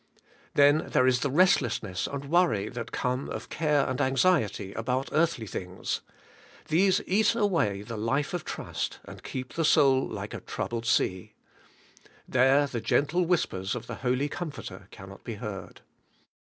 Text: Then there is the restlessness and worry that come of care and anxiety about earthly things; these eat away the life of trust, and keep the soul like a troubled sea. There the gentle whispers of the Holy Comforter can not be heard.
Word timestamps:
Then 0.55 0.87
there 0.87 1.05
is 1.05 1.19
the 1.19 1.29
restlessness 1.29 2.07
and 2.07 2.25
worry 2.25 2.69
that 2.69 2.91
come 2.91 3.29
of 3.29 3.49
care 3.49 3.87
and 3.87 4.01
anxiety 4.01 4.73
about 4.73 5.09
earthly 5.11 5.45
things; 5.45 6.01
these 6.69 7.01
eat 7.05 7.35
away 7.35 7.83
the 7.83 7.97
life 7.99 8.33
of 8.33 8.43
trust, 8.43 8.97
and 9.05 9.21
keep 9.21 9.53
the 9.53 9.63
soul 9.63 10.07
like 10.07 10.33
a 10.33 10.39
troubled 10.41 10.87
sea. 10.87 11.35
There 12.27 12.65
the 12.65 12.81
gentle 12.81 13.25
whispers 13.25 13.75
of 13.75 13.85
the 13.85 13.97
Holy 14.01 14.27
Comforter 14.27 14.87
can 14.89 15.07
not 15.07 15.23
be 15.23 15.35
heard. 15.35 15.81